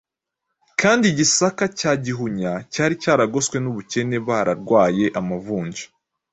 kandi 0.81 1.03
i 1.07 1.13
Gisaka 1.17 1.63
cy’i 1.77 1.95
Gihunya 2.05 2.51
cyari 2.73 2.95
yaragoswe 3.05 3.57
n’ubukene 3.59 4.17
bararwaye 4.27 5.05
amavunja, 5.19 5.85